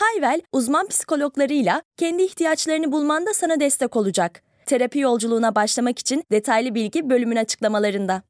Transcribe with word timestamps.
Hayvel, 0.00 0.40
uzman 0.52 0.88
psikologlarıyla 0.88 1.82
kendi 1.96 2.22
ihtiyaçlarını 2.22 2.92
bulmanda 2.92 3.34
sana 3.34 3.60
destek 3.60 3.96
olacak. 3.96 4.42
Terapi 4.66 4.98
yolculuğuna 4.98 5.54
başlamak 5.54 5.98
için 5.98 6.24
detaylı 6.30 6.74
bilgi 6.74 7.10
bölümün 7.10 7.36
açıklamalarında. 7.36 8.22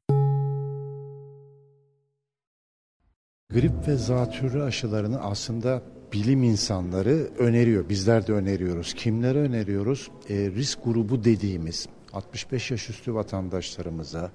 Grip 3.53 3.87
ve 3.87 3.95
zatürre 3.95 4.63
aşılarını 4.63 5.21
aslında 5.21 5.81
bilim 6.13 6.43
insanları 6.43 7.27
öneriyor. 7.37 7.89
Bizler 7.89 8.27
de 8.27 8.33
öneriyoruz. 8.33 8.93
Kimlere 8.93 9.39
öneriyoruz? 9.39 10.11
E, 10.29 10.35
risk 10.35 10.79
grubu 10.85 11.23
dediğimiz 11.23 11.87
65 12.13 12.71
yaş 12.71 12.89
üstü 12.89 13.13
vatandaşlarımıza, 13.13 14.31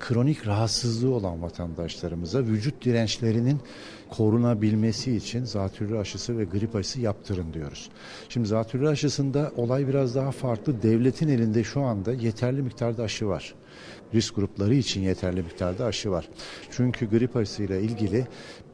kronik 0.00 0.46
rahatsızlığı 0.46 1.14
olan 1.14 1.42
vatandaşlarımıza 1.42 2.40
vücut 2.40 2.84
dirençlerinin 2.84 3.60
korunabilmesi 4.08 5.16
için 5.16 5.44
zatürre 5.44 5.98
aşısı 5.98 6.38
ve 6.38 6.44
grip 6.44 6.76
aşısı 6.76 7.00
yaptırın 7.00 7.52
diyoruz. 7.52 7.90
Şimdi 8.28 8.48
zatürre 8.48 8.88
aşısında 8.88 9.52
olay 9.56 9.88
biraz 9.88 10.14
daha 10.14 10.30
farklı. 10.30 10.82
Devletin 10.82 11.28
elinde 11.28 11.64
şu 11.64 11.80
anda 11.80 12.12
yeterli 12.12 12.62
miktarda 12.62 13.02
aşı 13.02 13.28
var 13.28 13.54
risk 14.14 14.36
grupları 14.36 14.74
için 14.74 15.00
yeterli 15.00 15.42
miktarda 15.42 15.84
aşı 15.84 16.10
var. 16.10 16.28
Çünkü 16.70 17.10
grip 17.10 17.36
aşısıyla 17.36 17.76
ilgili 17.76 18.26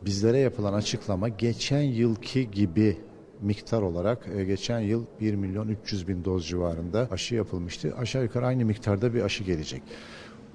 bizlere 0.03 0.39
yapılan 0.39 0.73
açıklama 0.73 1.29
geçen 1.29 1.83
yılki 1.83 2.51
gibi 2.51 2.97
miktar 3.41 3.83
olarak 3.83 4.29
e, 4.37 4.45
geçen 4.45 4.81
yıl 4.81 5.05
1 5.21 5.35
milyon 5.35 5.69
300 5.69 6.09
bin 6.09 6.25
doz 6.25 6.49
civarında 6.49 7.09
aşı 7.11 7.35
yapılmıştı. 7.35 7.95
Aşağı 7.99 8.23
yukarı 8.23 8.47
aynı 8.47 8.65
miktarda 8.65 9.15
bir 9.15 9.23
aşı 9.23 9.45
gelecek. 9.45 9.83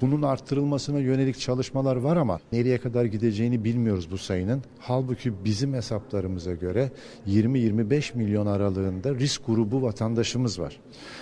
Bunun 0.02 0.22
arttırılmasına 0.22 1.00
yönelik 1.00 1.40
çalışmalar 1.40 1.96
var 1.96 2.18
ama 2.18 2.40
nereye 2.52 2.78
kadar 2.78 3.06
gideceğini 3.06 3.64
bilmiyoruz 3.64 4.12
bu 4.12 4.18
sayının. 4.18 4.64
Halbuki 4.80 5.46
bizim 5.46 5.74
hesaplarımıza 5.74 6.54
göre 6.54 6.92
20-25 7.28 8.18
milyon 8.18 8.46
aralığında 8.46 9.16
risk 9.16 9.46
grubu 9.46 9.82
vatandaşımız 9.82 10.60
var. 10.60 10.80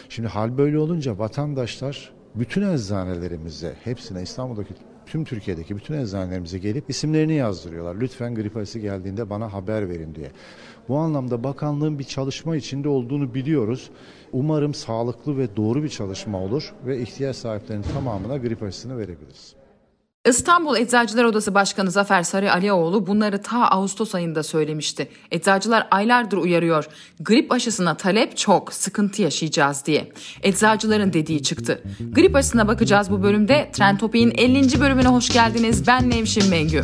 Şimdi 0.09 0.27
hal 0.27 0.57
böyle 0.57 0.79
olunca 0.79 1.17
vatandaşlar 1.17 2.11
bütün 2.35 2.61
eczanelerimize, 2.73 3.75
hepsine 3.83 4.21
İstanbul'daki 4.21 4.73
tüm 5.05 5.23
Türkiye'deki 5.23 5.75
bütün 5.75 5.93
eczanelerimize 5.93 6.57
gelip 6.57 6.89
isimlerini 6.89 7.33
yazdırıyorlar. 7.33 7.95
Lütfen 7.95 8.35
grip 8.35 8.57
aşısı 8.57 8.79
geldiğinde 8.79 9.29
bana 9.29 9.53
haber 9.53 9.89
verin 9.89 10.15
diye. 10.15 10.31
Bu 10.89 10.97
anlamda 10.97 11.43
bakanlığın 11.43 11.99
bir 11.99 12.03
çalışma 12.03 12.55
içinde 12.55 12.89
olduğunu 12.89 13.33
biliyoruz. 13.33 13.89
Umarım 14.31 14.73
sağlıklı 14.73 15.37
ve 15.37 15.55
doğru 15.55 15.83
bir 15.83 15.89
çalışma 15.89 16.41
olur 16.41 16.73
ve 16.85 17.01
ihtiyaç 17.01 17.35
sahiplerinin 17.35 17.83
tamamına 17.83 18.37
grip 18.37 18.63
aşısını 18.63 18.97
verebiliriz. 18.97 19.55
İstanbul 20.25 20.77
Eczacılar 20.77 21.23
Odası 21.23 21.53
Başkanı 21.53 21.91
Zafer 21.91 22.23
Sarı 22.23 22.53
Alioğlu 22.53 23.07
bunları 23.07 23.41
ta 23.41 23.57
Ağustos 23.57 24.15
ayında 24.15 24.43
söylemişti. 24.43 25.09
Eczacılar 25.31 25.87
aylardır 25.91 26.37
uyarıyor. 26.37 26.85
Grip 27.19 27.51
aşısına 27.51 27.97
talep 27.97 28.37
çok, 28.37 28.73
sıkıntı 28.73 29.21
yaşayacağız 29.21 29.85
diye. 29.85 30.11
Eczacıların 30.43 31.13
dediği 31.13 31.43
çıktı. 31.43 31.83
Grip 32.11 32.35
aşısına 32.35 32.67
bakacağız 32.67 33.11
bu 33.11 33.23
bölümde. 33.23 33.69
Trend 33.73 33.99
Topi'nin 33.99 34.33
50. 34.37 34.79
bölümüne 34.79 35.07
hoş 35.07 35.29
geldiniz. 35.29 35.87
Ben 35.87 36.09
Nevşin 36.09 36.49
Mengü. 36.49 36.81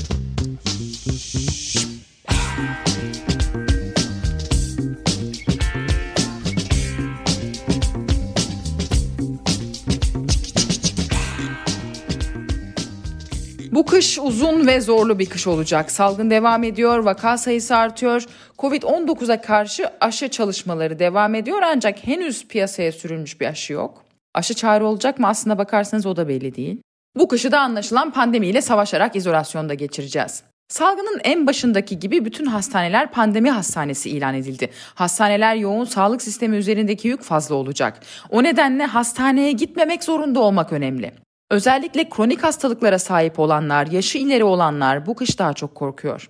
Bu 13.82 13.86
kış 13.86 14.20
uzun 14.20 14.68
ve 14.68 14.82
zorlu 14.82 15.20
bir 15.20 15.26
kış 15.26 15.48
olacak. 15.48 15.92
Salgın 15.92 16.30
devam 16.30 16.64
ediyor, 16.64 16.98
vaka 16.98 17.38
sayısı 17.38 17.76
artıyor. 17.76 18.26
Covid-19'a 18.60 19.42
karşı 19.42 19.90
aşı 20.02 20.28
çalışmaları 20.28 21.00
devam 21.00 21.36
ediyor 21.36 21.62
ancak 21.64 22.08
henüz 22.08 22.48
piyasaya 22.48 22.92
sürülmüş 22.92 23.42
bir 23.42 23.46
aşı 23.46 23.74
yok. 23.74 24.06
Aşı 24.34 24.54
çare 24.54 24.84
olacak 24.84 25.20
mı 25.20 25.28
aslında 25.28 25.58
bakarsanız 25.58 26.06
o 26.06 26.16
da 26.16 26.28
belli 26.28 26.56
değil. 26.56 26.82
Bu 27.16 27.28
kışı 27.28 27.52
da 27.52 27.60
anlaşılan 27.60 28.12
pandemiyle 28.12 28.62
savaşarak 28.62 29.16
izolasyonda 29.16 29.74
geçireceğiz. 29.74 30.44
Salgının 30.70 31.22
en 31.24 31.48
başındaki 31.48 32.00
gibi 32.00 32.26
bütün 32.26 32.46
hastaneler 32.46 33.12
pandemi 33.12 33.52
hastanesi 33.52 34.10
ilan 34.10 34.36
edildi. 34.36 34.70
Hastaneler 34.96 35.56
yoğun 35.56 35.86
sağlık 35.86 36.22
sistemi 36.22 36.58
üzerindeki 36.58 37.08
yük 37.08 37.22
fazla 37.22 37.56
olacak. 37.56 38.00
O 38.30 38.44
nedenle 38.44 38.86
hastaneye 38.86 39.52
gitmemek 39.52 40.04
zorunda 40.04 40.40
olmak 40.40 40.74
önemli. 40.74 41.12
Özellikle 41.52 42.10
kronik 42.10 42.44
hastalıklara 42.44 43.00
sahip 43.00 43.40
olanlar, 43.40 43.88
yaşı 43.88 44.18
ileri 44.18 44.44
olanlar 44.44 45.06
bu 45.06 45.16
kış 45.16 45.40
daha 45.40 45.54
çok 45.54 45.76
korkuyor. 45.76 46.28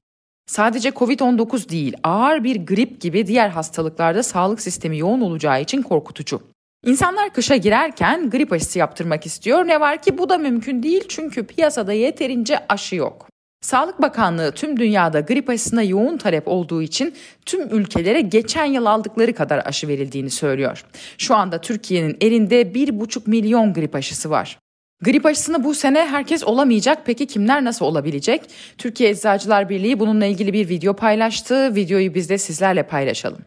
Sadece 0.48 0.90
Covid-19 0.90 1.70
değil, 1.70 1.94
ağır 2.04 2.44
bir 2.44 2.66
grip 2.66 3.02
gibi 3.02 3.28
diğer 3.28 3.50
hastalıklarda 3.50 4.24
sağlık 4.24 4.62
sistemi 4.62 4.98
yoğun 4.98 5.22
olacağı 5.22 5.62
için 5.62 5.82
korkutucu. 5.82 6.42
İnsanlar 6.86 7.34
kışa 7.34 7.56
girerken 7.56 8.30
grip 8.30 8.54
aşısı 8.54 8.80
yaptırmak 8.80 9.26
istiyor. 9.26 9.68
Ne 9.68 9.80
var 9.80 10.02
ki 10.02 10.18
bu 10.18 10.30
da 10.30 10.38
mümkün 10.38 10.84
değil 10.84 11.04
çünkü 11.10 11.48
piyasada 11.48 11.94
yeterince 11.94 12.60
aşı 12.70 12.96
yok. 12.96 13.28
Sağlık 13.62 14.02
Bakanlığı 14.02 14.52
tüm 14.52 14.80
dünyada 14.80 15.20
grip 15.20 15.50
aşısına 15.50 15.84
yoğun 15.84 16.18
talep 16.18 16.48
olduğu 16.48 16.82
için 16.82 17.14
tüm 17.46 17.76
ülkelere 17.76 18.22
geçen 18.22 18.66
yıl 18.66 18.86
aldıkları 18.86 19.34
kadar 19.34 19.62
aşı 19.66 19.88
verildiğini 19.88 20.30
söylüyor. 20.30 20.86
Şu 21.18 21.36
anda 21.36 21.62
Türkiye'nin 21.62 22.18
elinde 22.22 22.62
1,5 22.62 23.30
milyon 23.30 23.74
grip 23.74 23.96
aşısı 23.96 24.30
var. 24.30 24.58
Grip 25.02 25.26
aşısını 25.26 25.64
bu 25.64 25.74
sene 25.74 26.06
herkes 26.06 26.44
olamayacak. 26.44 26.98
Peki 27.06 27.28
kimler 27.28 27.64
nasıl 27.64 27.86
olabilecek? 27.86 28.42
Türkiye 28.78 29.10
Eczacılar 29.10 29.70
Birliği 29.70 30.00
bununla 30.00 30.26
ilgili 30.26 30.54
bir 30.54 30.70
video 30.70 30.96
paylaştı. 30.96 31.76
Videoyu 31.76 32.14
biz 32.14 32.30
de 32.30 32.38
sizlerle 32.38 32.84
paylaşalım. 32.84 33.40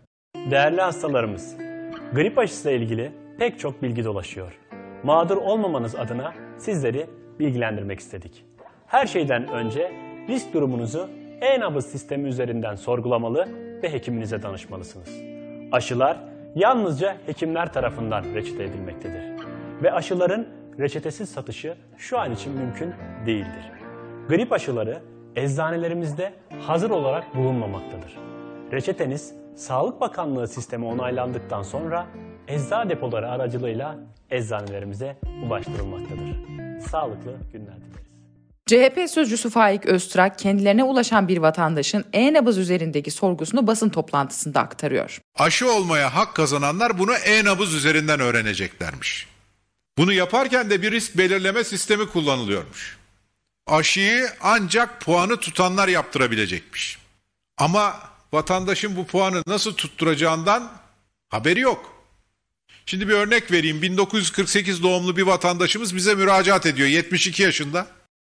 Değerli 0.51 0.81
hastalarımız, 0.81 1.57
grip 2.13 2.39
aşısıyla 2.39 2.79
ilgili 2.79 3.13
pek 3.39 3.59
çok 3.59 3.83
bilgi 3.83 4.05
dolaşıyor. 4.05 4.53
Mağdur 5.03 5.37
olmamanız 5.37 5.95
adına 5.95 6.33
sizleri 6.59 7.07
bilgilendirmek 7.41 8.01
istedik. 8.01 8.45
Her 8.87 9.07
şeyden 9.07 9.49
önce 9.49 9.93
risk 10.29 10.55
durumunuzu 10.55 11.09
e-nabız 11.41 11.87
sistemi 11.87 12.29
üzerinden 12.29 12.75
sorgulamalı 12.75 13.49
ve 13.83 13.93
hekiminize 13.93 14.43
danışmalısınız. 14.43 15.09
Aşılar 15.73 16.17
yalnızca 16.55 17.17
hekimler 17.27 17.73
tarafından 17.73 18.25
reçete 18.35 18.65
edilmektedir. 18.65 19.23
Ve 19.83 19.93
aşıların 19.93 20.47
reçetesiz 20.79 21.29
satışı 21.29 21.77
şu 21.99 22.19
an 22.19 22.33
için 22.33 22.53
mümkün 22.53 22.95
değildir. 23.27 23.73
Grip 24.29 24.53
aşıları 24.53 25.03
eczanelerimizde 25.37 26.35
hazır 26.61 26.91
olarak 26.91 27.37
bulunmamaktadır. 27.37 28.19
Reçeteniz 28.73 29.35
Sağlık 29.57 30.01
Bakanlığı 30.01 30.49
sistemi 30.49 30.85
onaylandıktan 30.85 31.63
sonra 31.63 32.07
eczacı 32.49 32.91
depoları 32.91 33.31
aracılığıyla 33.31 33.99
eczanelerimize 34.31 35.17
ulaştırılmaktadır. 35.47 36.37
Sağlıklı 36.91 37.37
günler 37.53 37.77
dileriz. 37.77 38.05
CHP 38.67 39.11
sözcüsü 39.11 39.51
Faik 39.51 39.87
Öztrak 39.87 40.39
kendilerine 40.39 40.85
ulaşan 40.85 41.29
bir 41.29 41.39
vatandaşın 41.39 42.05
e-nabız 42.13 42.59
üzerindeki 42.59 43.11
sorgusunu 43.11 43.67
basın 43.67 43.89
toplantısında 43.89 44.61
aktarıyor. 44.61 45.21
Aşı 45.39 45.73
olmaya 45.73 46.15
hak 46.15 46.35
kazananlar 46.35 46.99
bunu 46.99 47.13
e-nabız 47.15 47.75
üzerinden 47.75 48.21
öğreneceklermiş. 48.21 49.34
Bunu 49.99 50.13
yaparken 50.13 50.71
de 50.71 50.83
bir 50.83 50.93
risk 50.93 51.19
belirleme 51.19 51.65
sistemi 51.65 52.09
kullanılıyormuş. 52.09 52.97
Aşıyı 53.67 54.29
ancak 54.41 55.01
puanı 55.01 55.37
tutanlar 55.41 55.89
yaptırabilecekmiş. 55.89 56.99
Ama 57.57 58.01
vatandaşın 58.33 58.97
bu 58.97 59.07
puanı 59.07 59.43
nasıl 59.47 59.75
tutturacağından 59.75 60.73
haberi 61.29 61.61
yok. 61.61 61.95
Şimdi 62.87 63.09
bir 63.09 63.13
örnek 63.13 63.53
vereyim. 63.53 63.83
1948 63.83 64.83
doğumlu 64.83 65.17
bir 65.17 65.23
vatandaşımız 65.23 65.97
bize 65.97 66.15
müracaat 66.15 66.67
ediyor 66.67 66.89
72 66.89 67.43
yaşında. 67.43 67.87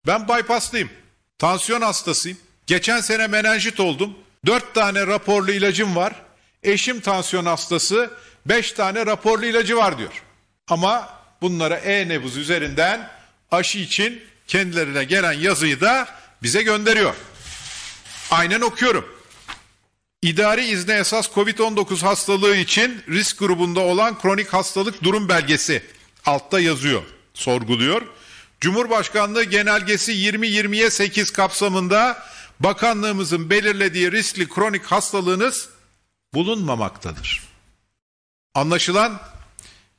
Ben 0.06 0.28
bypasslıyım. 0.28 0.90
Tansiyon 1.38 1.80
hastasıyım. 1.80 2.38
Geçen 2.66 3.00
sene 3.00 3.26
menenjit 3.26 3.80
oldum. 3.80 4.14
4 4.46 4.74
tane 4.74 5.06
raporlu 5.06 5.52
ilacım 5.52 5.96
var. 5.96 6.22
Eşim 6.62 7.00
tansiyon 7.00 7.46
hastası. 7.46 8.10
5 8.46 8.72
tane 8.72 9.06
raporlu 9.06 9.46
ilacı 9.46 9.76
var 9.76 9.98
diyor. 9.98 10.22
Ama 10.68 11.17
bunlara 11.42 11.76
e-nebuz 11.76 12.36
üzerinden 12.36 13.10
aşı 13.50 13.78
için 13.78 14.22
kendilerine 14.46 15.04
gelen 15.04 15.32
yazıyı 15.32 15.80
da 15.80 16.08
bize 16.42 16.62
gönderiyor. 16.62 17.14
Aynen 18.30 18.60
okuyorum. 18.60 19.18
İdari 20.22 20.64
izne 20.64 20.94
esas 20.94 21.28
COVID-19 21.28 22.02
hastalığı 22.02 22.56
için 22.56 23.02
risk 23.08 23.38
grubunda 23.38 23.80
olan 23.80 24.18
kronik 24.18 24.48
hastalık 24.48 25.02
durum 25.02 25.28
belgesi 25.28 25.82
altta 26.26 26.60
yazıyor, 26.60 27.02
sorguluyor. 27.34 28.02
Cumhurbaşkanlığı 28.60 29.44
genelgesi 29.44 30.12
20-20'ye 30.12 30.90
8 30.90 31.30
kapsamında 31.30 32.22
bakanlığımızın 32.60 33.50
belirlediği 33.50 34.12
riskli 34.12 34.48
kronik 34.48 34.84
hastalığınız 34.84 35.68
bulunmamaktadır. 36.34 37.42
Anlaşılan 38.54 39.20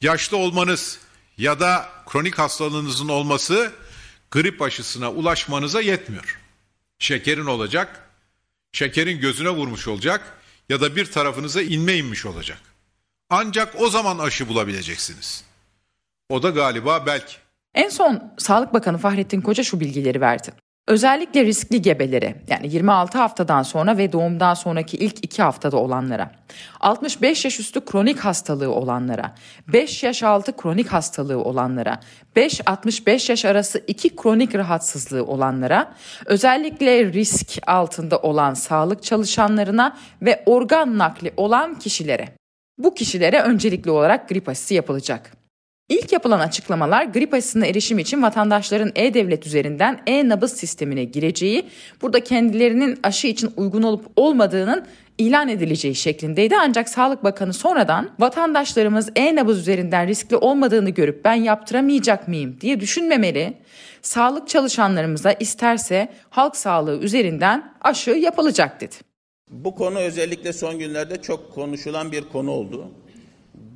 yaşlı 0.01 0.37
olmanız 0.37 0.99
ya 1.39 1.59
da 1.59 1.89
kronik 2.05 2.39
hastalığınızın 2.39 3.09
olması 3.09 3.71
grip 4.31 4.61
aşısına 4.61 5.11
ulaşmanıza 5.11 5.81
yetmiyor. 5.81 6.39
Şekerin 6.99 7.45
olacak, 7.45 8.09
şekerin 8.71 9.19
gözüne 9.19 9.49
vurmuş 9.49 9.87
olacak 9.87 10.37
ya 10.69 10.81
da 10.81 10.95
bir 10.95 11.11
tarafınıza 11.11 11.61
inme 11.61 11.93
inmiş 11.93 12.25
olacak. 12.25 12.59
Ancak 13.29 13.81
o 13.81 13.89
zaman 13.89 14.19
aşı 14.19 14.49
bulabileceksiniz. 14.49 15.43
O 16.29 16.43
da 16.43 16.49
galiba 16.49 17.05
belki. 17.05 17.35
En 17.75 17.89
son 17.89 18.33
Sağlık 18.37 18.73
Bakanı 18.73 18.97
Fahrettin 18.97 19.41
Koca 19.41 19.63
şu 19.63 19.79
bilgileri 19.79 20.21
verdi. 20.21 20.51
Özellikle 20.89 21.45
riskli 21.45 21.81
gebelere 21.81 22.35
yani 22.47 22.73
26 22.73 23.17
haftadan 23.17 23.63
sonra 23.63 23.97
ve 23.97 24.11
doğumdan 24.11 24.53
sonraki 24.53 24.97
ilk 24.97 25.25
2 25.25 25.41
haftada 25.41 25.77
olanlara, 25.77 26.31
65 26.79 27.45
yaş 27.45 27.59
üstü 27.59 27.85
kronik 27.85 28.19
hastalığı 28.19 28.71
olanlara, 28.71 29.35
5 29.67 30.03
yaş 30.03 30.23
altı 30.23 30.57
kronik 30.57 30.87
hastalığı 30.87 31.43
olanlara, 31.43 31.99
5-65 32.35 33.31
yaş 33.31 33.45
arası 33.45 33.83
2 33.87 34.15
kronik 34.15 34.55
rahatsızlığı 34.55 35.25
olanlara, 35.25 35.93
özellikle 36.25 37.13
risk 37.13 37.57
altında 37.67 38.17
olan 38.17 38.53
sağlık 38.53 39.03
çalışanlarına 39.03 39.97
ve 40.21 40.43
organ 40.45 40.97
nakli 40.97 41.33
olan 41.37 41.79
kişilere. 41.79 42.29
Bu 42.77 42.93
kişilere 42.93 43.41
öncelikli 43.41 43.91
olarak 43.91 44.29
grip 44.29 44.49
aşısı 44.49 44.73
yapılacak. 44.73 45.38
İlk 45.89 46.11
yapılan 46.11 46.39
açıklamalar 46.39 47.03
grip 47.03 47.33
aşısına 47.33 47.65
erişim 47.65 47.99
için 47.99 48.21
vatandaşların 48.21 48.91
e-devlet 48.95 49.47
üzerinden 49.47 49.99
e-nabız 50.07 50.53
sistemine 50.53 51.03
gireceği, 51.03 51.65
burada 52.01 52.23
kendilerinin 52.23 52.99
aşı 53.03 53.27
için 53.27 53.51
uygun 53.57 53.83
olup 53.83 54.05
olmadığının 54.15 54.85
ilan 55.17 55.49
edileceği 55.49 55.95
şeklindeydi. 55.95 56.55
Ancak 56.57 56.89
Sağlık 56.89 57.23
Bakanı 57.23 57.53
sonradan 57.53 58.09
vatandaşlarımız 58.19 59.09
e-nabız 59.15 59.59
üzerinden 59.59 60.07
riskli 60.07 60.35
olmadığını 60.35 60.89
görüp 60.89 61.25
ben 61.25 61.33
yaptıramayacak 61.33 62.27
mıyım 62.27 62.57
diye 62.61 62.79
düşünmemeli. 62.79 63.57
Sağlık 64.01 64.47
çalışanlarımıza 64.47 65.31
isterse 65.31 66.09
halk 66.29 66.55
sağlığı 66.55 66.99
üzerinden 66.99 67.73
aşı 67.81 68.11
yapılacak 68.11 68.81
dedi. 68.81 68.95
Bu 69.51 69.75
konu 69.75 69.99
özellikle 69.99 70.53
son 70.53 70.79
günlerde 70.79 71.21
çok 71.21 71.53
konuşulan 71.55 72.11
bir 72.11 72.21
konu 72.21 72.51
oldu. 72.51 72.87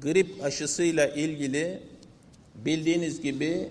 Grip 0.03 0.27
aşısıyla 0.43 1.07
ilgili 1.07 1.79
Bildiğiniz 2.65 3.21
gibi 3.21 3.69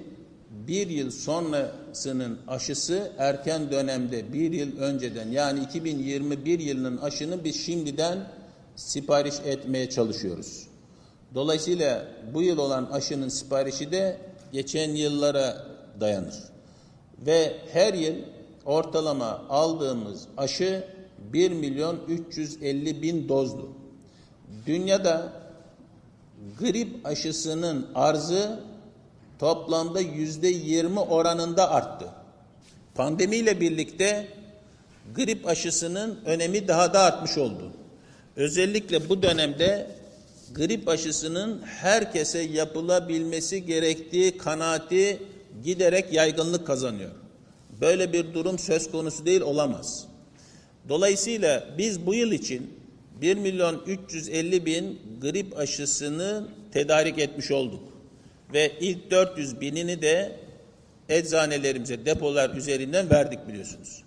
bir 0.51 0.91
yıl 0.91 1.11
sonrasının 1.11 2.39
aşısı 2.49 3.13
erken 3.19 3.71
dönemde 3.71 4.33
bir 4.33 4.53
yıl 4.53 4.79
önceden 4.79 5.29
yani 5.29 5.61
2021 5.61 6.59
yılının 6.59 6.97
aşını 6.97 7.45
biz 7.45 7.67
şimdiden 7.67 8.19
sipariş 8.77 9.35
etmeye 9.45 9.91
çalışıyoruz. 9.91 10.67
Dolayısıyla 11.35 12.09
bu 12.35 12.43
yıl 12.43 12.59
olan 12.59 12.85
aşının 12.85 13.29
siparişi 13.29 13.93
de 13.93 14.17
geçen 14.53 14.91
yıllara 14.91 15.67
dayanır. 16.01 16.35
Ve 17.27 17.57
her 17.73 17.95
yıl 17.95 18.15
ortalama 18.65 19.43
aldığımız 19.49 20.25
aşı 20.37 20.85
1 21.33 21.51
milyon 21.51 21.99
350 22.09 23.03
bin 23.03 23.29
dozdu. 23.29 23.69
Dünyada 24.67 25.33
grip 26.59 27.07
aşısının 27.07 27.87
arzı 27.95 28.61
toplamda 29.43 30.01
yüzde 30.01 30.49
yirmi 30.49 31.01
oranında 31.01 31.71
arttı. 31.71 32.09
Pandemiyle 32.95 33.61
birlikte 33.61 34.29
grip 35.17 35.47
aşısının 35.47 36.21
önemi 36.25 36.69
daha 36.69 36.95
da 36.95 37.01
artmış 37.01 37.39
oldu. 37.39 37.73
Özellikle 38.37 39.09
bu 39.09 39.23
dönemde 39.23 39.91
grip 40.55 40.89
aşısının 40.89 41.63
herkese 41.63 42.39
yapılabilmesi 42.39 43.67
gerektiği 43.67 44.39
kanaati 44.39 45.23
giderek 45.65 46.13
yaygınlık 46.13 46.67
kazanıyor. 46.67 47.11
Böyle 47.81 48.13
bir 48.13 48.35
durum 48.35 48.59
söz 48.59 48.91
konusu 48.91 49.27
değil 49.27 49.41
olamaz. 49.41 50.07
Dolayısıyla 50.89 51.69
biz 51.79 52.07
bu 52.07 52.15
yıl 52.15 52.33
için 52.33 52.71
1 53.21 53.37
milyon 53.37 53.83
350 53.87 54.67
bin 54.67 55.01
grip 55.21 55.59
aşısını 55.59 56.49
tedarik 56.73 57.19
etmiş 57.19 57.51
olduk 57.51 57.92
ve 58.53 58.73
ilk 58.81 59.11
400 59.11 59.61
binini 59.61 60.03
de 60.03 60.37
eczanelerimize 61.09 62.07
depolar 62.07 62.51
üzerinden 62.51 63.11
verdik 63.11 63.49
biliyorsunuz. 63.49 64.03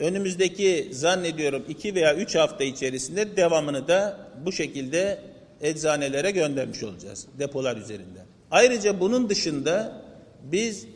Önümüzdeki 0.00 0.88
zannediyorum 0.92 1.64
iki 1.68 1.94
veya 1.94 2.14
üç 2.14 2.34
hafta 2.34 2.64
içerisinde 2.64 3.36
devamını 3.36 3.88
da 3.88 4.18
bu 4.44 4.52
şekilde 4.52 5.18
eczanelere 5.60 6.30
göndermiş 6.30 6.82
olacağız 6.82 7.26
depolar 7.38 7.76
üzerinden. 7.76 8.24
Ayrıca 8.50 9.00
bunun 9.00 9.28
dışında 9.28 10.02
biz 10.42 10.86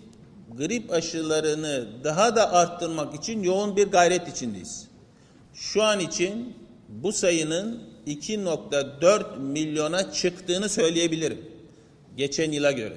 grip 0.57 0.93
aşılarını 0.93 1.87
daha 2.05 2.37
da 2.37 2.53
arttırmak 2.53 3.15
için 3.15 3.43
yoğun 3.43 3.77
bir 3.77 3.87
gayret 3.87 4.29
içindeyiz. 4.29 4.89
Şu 5.55 5.83
an 5.83 6.01
için 6.01 6.57
bu 6.89 7.13
sayının 7.13 7.83
2.4 8.07 9.39
milyona 9.39 10.13
çıktığını 10.13 10.69
söyleyebilirim 10.69 11.58
geçen 12.19 12.53
yıla 12.53 12.73
göre. 12.73 12.97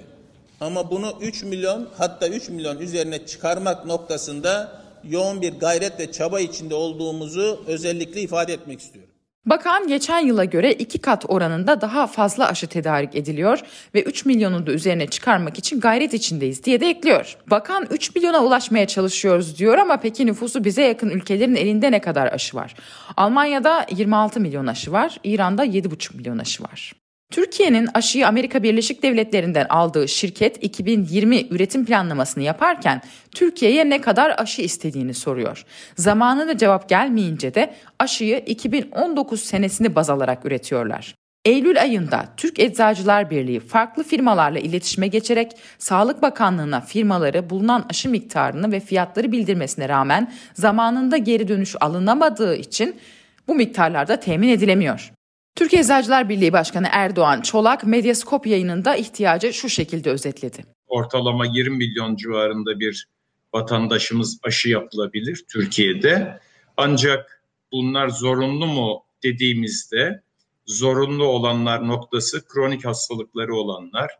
Ama 0.62 0.92
bunu 0.92 1.14
3 1.22 1.44
milyon 1.44 1.88
hatta 1.98 2.28
3 2.28 2.50
milyon 2.50 2.80
üzerine 2.80 3.26
çıkarmak 3.26 3.86
noktasında 3.86 4.82
yoğun 5.10 5.42
bir 5.42 5.54
gayret 5.54 6.00
ve 6.00 6.12
çaba 6.12 6.40
içinde 6.40 6.76
olduğumuzu 6.76 7.64
özellikle 7.68 8.22
ifade 8.22 8.54
etmek 8.54 8.80
istiyorum. 8.80 9.12
Bakan 9.46 9.88
geçen 9.88 10.20
yıla 10.20 10.46
göre 10.46 10.74
iki 10.74 11.00
kat 11.00 11.26
oranında 11.28 11.82
daha 11.82 12.08
fazla 12.08 12.48
aşı 12.48 12.68
tedarik 12.68 13.16
ediliyor 13.16 13.60
ve 13.96 14.04
3 14.04 14.26
milyonun 14.26 14.68
da 14.68 14.72
üzerine 14.72 15.08
çıkarmak 15.08 15.60
için 15.60 15.80
gayret 15.80 16.14
içindeyiz 16.14 16.64
diye 16.64 16.82
de 16.82 16.90
ekliyor. 16.90 17.38
Bakan 17.48 17.88
3 17.92 18.16
milyona 18.16 18.44
ulaşmaya 18.44 18.88
çalışıyoruz 18.88 19.58
diyor 19.58 19.78
ama 19.78 19.98
peki 19.98 20.26
nüfusu 20.26 20.64
bize 20.64 20.82
yakın 20.82 21.10
ülkelerin 21.10 21.56
elinde 21.56 21.92
ne 21.92 22.02
kadar 22.02 22.34
aşı 22.34 22.58
var? 22.58 22.76
Almanya'da 23.18 23.86
26 23.92 24.40
milyon 24.40 24.68
aşı 24.68 24.92
var, 24.92 25.20
İran'da 25.24 25.66
7,5 25.66 26.18
milyon 26.18 26.38
aşı 26.38 26.64
var. 26.64 26.94
Türkiye'nin 27.32 27.88
aşıyı 27.94 28.28
Amerika 28.28 28.64
Birleşik 28.64 29.04
Devletleri'nden 29.04 29.66
aldığı 29.70 30.08
şirket 30.08 30.64
2020 30.64 31.48
üretim 31.50 31.86
planlamasını 31.86 32.44
yaparken 32.44 33.02
Türkiye'ye 33.32 33.90
ne 33.90 34.02
kadar 34.02 34.36
aşı 34.38 34.62
istediğini 34.62 35.14
soruyor. 35.14 35.66
Zamanında 35.96 36.58
cevap 36.58 36.90
gelmeyince 36.90 37.54
de 37.54 37.74
aşıyı 38.00 38.38
2019 38.46 39.42
senesini 39.42 39.96
baz 39.96 40.10
alarak 40.10 40.46
üretiyorlar. 40.46 41.16
Eylül 41.46 41.82
ayında 41.82 42.26
Türk 42.38 42.60
Eczacılar 42.60 43.30
Birliği 43.30 43.60
farklı 43.60 44.04
firmalarla 44.04 44.60
iletişime 44.60 45.08
geçerek 45.08 45.52
Sağlık 45.78 46.22
Bakanlığı'na 46.22 46.82
firmaları 46.82 47.50
bulunan 47.50 47.86
aşı 47.90 48.10
miktarını 48.10 48.72
ve 48.72 48.80
fiyatları 48.80 49.32
bildirmesine 49.32 49.90
rağmen 49.90 50.32
zamanında 50.54 51.18
geri 51.18 51.48
dönüş 51.48 51.76
alınamadığı 51.82 52.56
için 52.56 52.96
bu 53.48 53.56
miktarlarda 53.56 54.20
temin 54.20 54.50
edilemiyor. 54.50 55.12
Türkiye 55.56 55.82
Eczacılar 55.82 56.30
Birliği 56.30 56.54
Başkanı 56.54 56.88
Erdoğan 56.92 57.42
Çolak 57.42 57.84
Medyaskop 57.84 58.48
yayınında 58.48 58.96
ihtiyacı 58.96 59.54
şu 59.54 59.70
şekilde 59.70 60.10
özetledi. 60.10 60.66
Ortalama 60.88 61.46
20 61.46 61.78
milyon 61.78 62.16
civarında 62.16 62.80
bir 62.80 63.08
vatandaşımız 63.54 64.40
aşı 64.44 64.70
yapılabilir 64.70 65.46
Türkiye'de. 65.54 66.40
Ancak 66.78 67.44
bunlar 67.72 68.10
zorunlu 68.10 68.66
mu 68.66 69.04
dediğimizde 69.24 70.22
zorunlu 70.66 71.26
olanlar 71.26 71.88
noktası 71.88 72.48
kronik 72.48 72.86
hastalıkları 72.86 73.56
olanlar, 73.56 74.12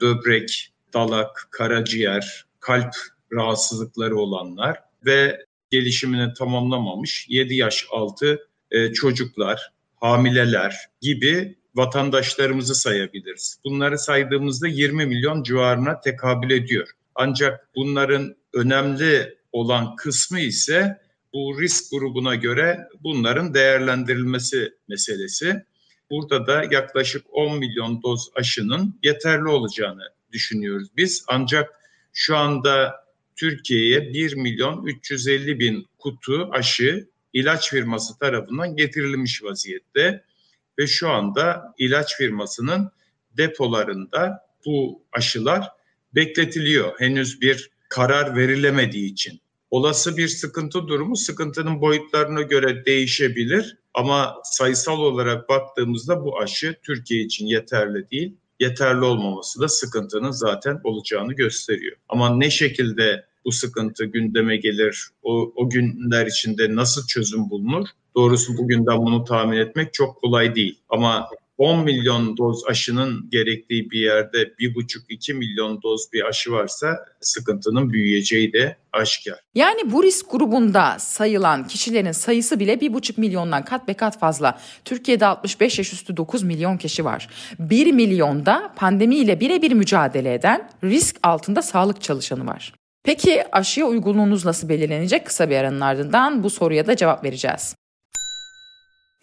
böbrek, 0.00 0.72
dalak, 0.94 1.48
karaciğer, 1.50 2.44
kalp 2.60 2.94
rahatsızlıkları 3.32 4.16
olanlar 4.16 4.78
ve 5.06 5.46
gelişimini 5.70 6.34
tamamlamamış 6.34 7.26
7 7.28 7.54
yaş 7.54 7.86
altı 7.90 8.48
e, 8.70 8.92
çocuklar, 8.92 9.72
hamileler 10.00 10.76
gibi 11.00 11.58
vatandaşlarımızı 11.74 12.74
sayabiliriz. 12.74 13.60
Bunları 13.64 13.98
saydığımızda 13.98 14.68
20 14.68 15.06
milyon 15.06 15.42
civarına 15.42 16.00
tekabül 16.00 16.50
ediyor. 16.50 16.88
Ancak 17.14 17.68
bunların 17.76 18.36
önemli 18.54 19.38
olan 19.52 19.96
kısmı 19.96 20.40
ise 20.40 21.00
bu 21.32 21.60
risk 21.60 21.90
grubuna 21.90 22.34
göre 22.34 22.88
bunların 23.00 23.54
değerlendirilmesi 23.54 24.72
meselesi. 24.88 25.64
Burada 26.10 26.46
da 26.46 26.64
yaklaşık 26.70 27.26
10 27.32 27.58
milyon 27.58 28.02
doz 28.02 28.30
aşının 28.34 28.98
yeterli 29.02 29.48
olacağını 29.48 30.02
düşünüyoruz 30.32 30.88
biz. 30.96 31.24
Ancak 31.28 31.70
şu 32.12 32.36
anda 32.36 32.94
Türkiye'ye 33.36 34.14
1 34.14 34.34
milyon 34.34 34.86
350 34.86 35.58
bin 35.58 35.86
kutu 35.98 36.48
aşı 36.52 37.08
ilaç 37.32 37.70
firması 37.70 38.18
tarafından 38.18 38.76
getirilmiş 38.76 39.42
vaziyette 39.42 40.24
ve 40.78 40.86
şu 40.86 41.08
anda 41.08 41.74
ilaç 41.78 42.16
firmasının 42.16 42.90
depolarında 43.36 44.50
bu 44.66 45.02
aşılar 45.12 45.68
bekletiliyor. 46.14 47.00
Henüz 47.00 47.40
bir 47.40 47.70
karar 47.88 48.36
verilemediği 48.36 49.12
için. 49.12 49.40
Olası 49.70 50.16
bir 50.16 50.28
sıkıntı 50.28 50.88
durumu 50.88 51.16
sıkıntının 51.16 51.80
boyutlarına 51.80 52.42
göre 52.42 52.84
değişebilir 52.84 53.78
ama 53.94 54.36
sayısal 54.44 54.98
olarak 54.98 55.48
baktığımızda 55.48 56.24
bu 56.24 56.40
aşı 56.40 56.76
Türkiye 56.82 57.22
için 57.22 57.46
yeterli 57.46 58.10
değil. 58.10 58.36
Yeterli 58.60 59.04
olmaması 59.04 59.60
da 59.60 59.68
sıkıntının 59.68 60.30
zaten 60.30 60.80
olacağını 60.84 61.32
gösteriyor. 61.32 61.96
Ama 62.08 62.36
ne 62.36 62.50
şekilde 62.50 63.24
bu 63.44 63.52
sıkıntı 63.52 64.04
gündeme 64.04 64.56
gelir, 64.56 65.08
o, 65.22 65.52
o 65.56 65.70
günler 65.70 66.26
içinde 66.26 66.76
nasıl 66.76 67.06
çözüm 67.06 67.50
bulunur? 67.50 67.86
Doğrusu 68.16 68.56
bugünden 68.56 68.98
bunu 68.98 69.24
tahmin 69.24 69.56
etmek 69.56 69.94
çok 69.94 70.16
kolay 70.16 70.54
değil. 70.54 70.78
Ama 70.88 71.28
10 71.60 71.84
milyon 71.84 72.36
doz 72.36 72.64
aşının 72.66 73.30
gerektiği 73.30 73.90
bir 73.90 74.00
yerde 74.00 74.42
1,5-2 74.42 75.34
milyon 75.34 75.82
doz 75.82 76.12
bir 76.12 76.24
aşı 76.28 76.52
varsa 76.52 77.04
sıkıntının 77.20 77.92
büyüyeceği 77.92 78.52
de 78.52 78.76
aşikar. 78.92 79.38
Yani 79.54 79.92
bu 79.92 80.02
risk 80.02 80.30
grubunda 80.30 80.98
sayılan 80.98 81.68
kişilerin 81.68 82.12
sayısı 82.12 82.60
bile 82.60 82.74
1,5 82.74 83.20
milyondan 83.20 83.64
kat 83.64 83.88
be 83.88 83.94
kat 83.94 84.20
fazla. 84.20 84.60
Türkiye'de 84.84 85.26
65 85.26 85.78
yaş 85.78 85.92
üstü 85.92 86.16
9 86.16 86.42
milyon 86.42 86.76
kişi 86.76 87.04
var. 87.04 87.28
1 87.58 87.92
milyonda 87.92 88.72
pandemiyle 88.76 89.40
birebir 89.40 89.72
mücadele 89.72 90.34
eden 90.34 90.70
risk 90.84 91.16
altında 91.22 91.62
sağlık 91.62 92.02
çalışanı 92.02 92.46
var. 92.46 92.79
Peki 93.04 93.44
aşıya 93.52 93.86
uygunluğunuz 93.86 94.44
nasıl 94.44 94.68
belirlenecek? 94.68 95.26
Kısa 95.26 95.50
bir 95.50 95.56
aranın 95.56 95.80
ardından 95.80 96.44
bu 96.44 96.50
soruya 96.50 96.86
da 96.86 96.96
cevap 96.96 97.24
vereceğiz. 97.24 97.74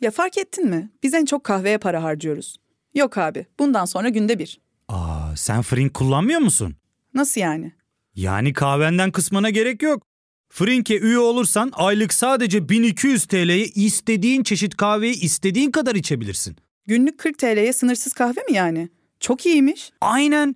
Ya 0.01 0.11
fark 0.11 0.37
ettin 0.37 0.69
mi? 0.69 0.89
Biz 1.03 1.13
en 1.13 1.25
çok 1.25 1.43
kahveye 1.43 1.77
para 1.77 2.03
harcıyoruz. 2.03 2.57
Yok 2.95 3.17
abi, 3.17 3.45
bundan 3.59 3.85
sonra 3.85 4.09
günde 4.09 4.39
bir. 4.39 4.59
Aa, 4.87 5.35
sen 5.35 5.61
Frink 5.61 5.93
kullanmıyor 5.93 6.39
musun? 6.39 6.75
Nasıl 7.13 7.41
yani? 7.41 7.71
Yani 8.15 8.53
kahvenden 8.53 9.11
kısmına 9.11 9.49
gerek 9.49 9.81
yok. 9.83 10.03
Frink'e 10.49 10.97
üye 10.99 11.17
olursan 11.19 11.71
aylık 11.73 12.13
sadece 12.13 12.69
1200 12.69 13.25
TL'ye 13.25 13.65
istediğin 13.65 14.43
çeşit 14.43 14.77
kahveyi 14.77 15.13
istediğin 15.21 15.71
kadar 15.71 15.95
içebilirsin. 15.95 16.55
Günlük 16.87 17.17
40 17.17 17.39
TL'ye 17.39 17.73
sınırsız 17.73 18.13
kahve 18.13 18.41
mi 18.49 18.53
yani? 18.55 18.89
Çok 19.19 19.45
iyiymiş. 19.45 19.91
Aynen. 20.01 20.55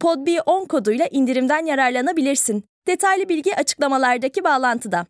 PodB10 0.00 0.68
koduyla 0.68 1.06
indirimden 1.10 1.66
yararlanabilirsin. 1.66 2.64
Detaylı 2.86 3.28
bilgi 3.28 3.56
açıklamalardaki 3.56 4.44
bağlantıda. 4.44 5.06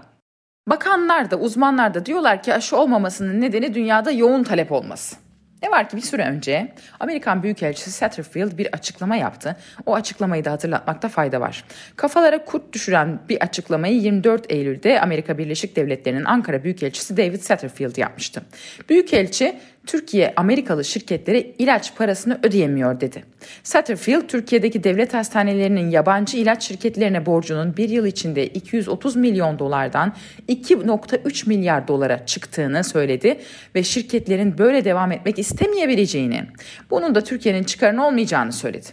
Bakanlar 0.68 1.30
da 1.30 1.36
uzmanlar 1.36 1.94
da 1.94 2.06
diyorlar 2.06 2.42
ki 2.42 2.54
aşı 2.54 2.76
olmamasının 2.76 3.40
nedeni 3.40 3.74
dünyada 3.74 4.10
yoğun 4.10 4.42
talep 4.42 4.72
olması. 4.72 5.27
Ne 5.62 5.70
var 5.70 5.88
ki 5.88 5.96
bir 5.96 6.02
süre 6.02 6.24
önce 6.24 6.72
Amerikan 7.00 7.42
Büyükelçisi 7.42 7.90
Satterfield 7.90 8.58
bir 8.58 8.68
açıklama 8.72 9.16
yaptı. 9.16 9.56
O 9.86 9.94
açıklamayı 9.94 10.44
da 10.44 10.52
hatırlatmakta 10.52 11.08
fayda 11.08 11.40
var. 11.40 11.64
Kafalara 11.96 12.44
kurt 12.44 12.72
düşüren 12.72 13.20
bir 13.28 13.42
açıklamayı 13.42 14.00
24 14.00 14.52
Eylül'de 14.52 15.00
Amerika 15.00 15.38
Birleşik 15.38 15.76
Devletleri'nin 15.76 16.24
Ankara 16.24 16.64
Büyükelçisi 16.64 17.16
David 17.16 17.40
Satterfield 17.40 17.96
yapmıştı. 17.96 18.42
Büyükelçi 18.88 19.58
Türkiye 19.88 20.32
Amerikalı 20.36 20.84
şirketlere 20.84 21.40
ilaç 21.58 21.96
parasını 21.96 22.40
ödeyemiyor 22.42 23.00
dedi. 23.00 23.24
Satterfield, 23.62 24.22
Türkiye'deki 24.28 24.84
devlet 24.84 25.14
hastanelerinin 25.14 25.90
yabancı 25.90 26.36
ilaç 26.36 26.62
şirketlerine 26.62 27.26
borcunun 27.26 27.76
bir 27.76 27.88
yıl 27.88 28.06
içinde 28.06 28.46
230 28.46 29.16
milyon 29.16 29.58
dolardan 29.58 30.14
2.3 30.48 31.48
milyar 31.48 31.88
dolara 31.88 32.26
çıktığını 32.26 32.84
söyledi 32.84 33.38
ve 33.74 33.82
şirketlerin 33.82 34.58
böyle 34.58 34.84
devam 34.84 35.12
etmek 35.12 35.38
istemeyebileceğini, 35.38 36.42
bunun 36.90 37.14
da 37.14 37.20
Türkiye'nin 37.20 37.64
çıkarını 37.64 38.06
olmayacağını 38.06 38.52
söyledi. 38.52 38.86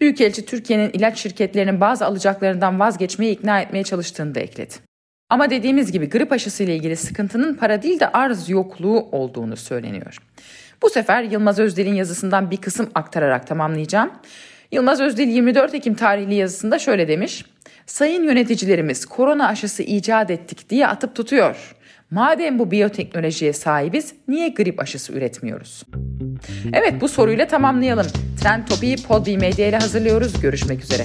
Büyükelçi 0.00 0.44
Türkiye'nin 0.44 0.90
ilaç 0.92 1.18
şirketlerinin 1.18 1.80
bazı 1.80 2.06
alacaklarından 2.06 2.80
vazgeçmeye 2.80 3.32
ikna 3.32 3.60
etmeye 3.60 3.84
çalıştığını 3.84 4.34
da 4.34 4.40
ekledi. 4.40 4.93
Ama 5.30 5.50
dediğimiz 5.50 5.92
gibi 5.92 6.08
grip 6.08 6.32
aşısı 6.32 6.62
ile 6.62 6.76
ilgili 6.76 6.96
sıkıntının 6.96 7.54
para 7.54 7.82
değil 7.82 8.00
de 8.00 8.08
arz 8.12 8.50
yokluğu 8.50 9.08
olduğunu 9.12 9.56
söyleniyor. 9.56 10.18
Bu 10.82 10.90
sefer 10.90 11.22
Yılmaz 11.22 11.58
Özdel'in 11.58 11.94
yazısından 11.94 12.50
bir 12.50 12.56
kısım 12.56 12.90
aktararak 12.94 13.46
tamamlayacağım. 13.46 14.10
Yılmaz 14.72 15.00
Özdil 15.00 15.28
24 15.28 15.74
Ekim 15.74 15.94
tarihli 15.94 16.34
yazısında 16.34 16.78
şöyle 16.78 17.08
demiş. 17.08 17.44
Sayın 17.86 18.24
yöneticilerimiz 18.24 19.06
korona 19.06 19.48
aşısı 19.48 19.82
icat 19.82 20.30
ettik 20.30 20.70
diye 20.70 20.86
atıp 20.86 21.14
tutuyor. 21.14 21.74
Madem 22.10 22.58
bu 22.58 22.70
biyoteknolojiye 22.70 23.52
sahibiz 23.52 24.14
niye 24.28 24.48
grip 24.48 24.80
aşısı 24.80 25.12
üretmiyoruz? 25.12 25.82
Evet 26.72 27.00
bu 27.00 27.08
soruyla 27.08 27.46
tamamlayalım. 27.46 28.06
Trend 28.42 28.66
Topi'yi 28.66 28.96
Podbi 28.96 29.38
Medya 29.38 29.68
ile 29.68 29.78
hazırlıyoruz. 29.78 30.40
Görüşmek 30.40 30.82
üzere. 30.82 31.04